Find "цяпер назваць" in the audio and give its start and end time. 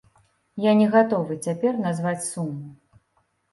1.45-2.25